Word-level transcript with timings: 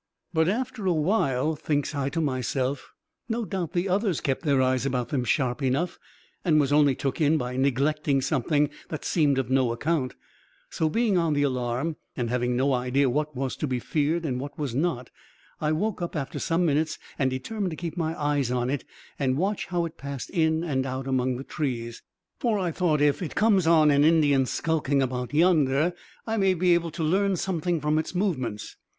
"But 0.33 0.49
after 0.49 0.87
a 0.87 0.93
while, 0.93 1.55
thinks 1.55 1.93
I 1.93 2.09
to 2.09 2.19
myself 2.21 2.91
'No 3.29 3.45
doubt 3.45 3.73
the 3.73 3.87
others 3.87 4.19
kept 4.19 4.41
their 4.41 4.59
eyes 4.59 4.83
about 4.83 5.09
them 5.09 5.23
sharp 5.23 5.61
enough, 5.61 5.99
and 6.43 6.59
was 6.59 6.73
only 6.73 6.95
took 6.95 7.21
in 7.21 7.37
by 7.37 7.55
neglecting 7.55 8.19
something 8.19 8.71
that 8.89 9.05
seemed 9.05 9.37
of 9.37 9.51
no 9.51 9.71
account;' 9.71 10.15
so 10.71 10.89
being 10.89 11.19
on 11.19 11.35
the 11.35 11.43
alarm 11.43 11.97
and 12.17 12.31
having 12.31 12.55
no 12.55 12.73
idea 12.73 13.11
what 13.11 13.35
was 13.35 13.55
to 13.57 13.67
be 13.67 13.77
feared 13.77 14.25
and 14.25 14.39
what 14.39 14.57
was 14.57 14.73
not, 14.73 15.11
I 15.59 15.71
woke 15.71 16.01
up 16.01 16.15
after 16.15 16.39
some 16.39 16.65
minutes 16.65 16.97
and 17.19 17.29
determined 17.29 17.69
to 17.69 17.77
keep 17.77 17.95
my 17.95 18.19
eyes 18.19 18.49
on 18.49 18.71
it 18.71 18.83
and 19.19 19.37
watch 19.37 19.67
how 19.67 19.85
it 19.85 19.97
passed 19.99 20.31
in 20.31 20.63
and 20.63 20.87
out 20.87 21.05
among 21.05 21.37
the 21.37 21.43
trees. 21.43 22.01
For 22.39 22.57
I 22.57 22.71
thought, 22.71 23.01
if 23.01 23.21
it 23.21 23.35
comes 23.35 23.67
on 23.67 23.91
an 23.91 24.03
Indian 24.03 24.47
skulking 24.47 24.99
about 25.03 25.31
yonder, 25.31 25.93
I 26.25 26.37
may 26.37 26.55
be 26.55 26.73
able 26.73 26.89
to 26.89 27.03
learn 27.03 27.35
something 27.35 27.79
from 27.79 27.99
its 27.99 28.15
movements. 28.15 28.77